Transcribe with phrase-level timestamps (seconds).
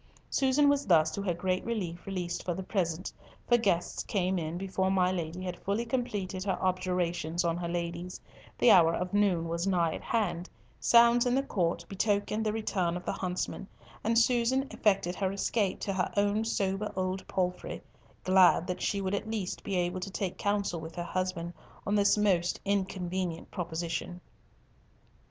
[0.31, 3.13] Susan was thus, to her great relief, released for the present,
[3.47, 8.19] for guests came in before my Lady had fully completed her objurgations on her ladies,
[8.57, 12.97] the hour of noon was nigh at hand, sounds in the court betokened the return
[12.97, 13.67] of the huntsmen,
[14.03, 19.29] and Susan effected her escape to her own sober old palfrey—glad that she would at
[19.29, 21.53] least be able to take counsel with her husband
[21.85, 24.19] on this most inconvenient proposition.